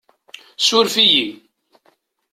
[0.65, 1.27] Suref-iyi.